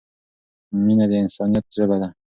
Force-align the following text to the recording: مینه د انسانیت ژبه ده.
مینه 0.85 1.05
د 1.11 1.13
انسانیت 1.23 1.65
ژبه 1.75 1.95
ده. 2.01 2.09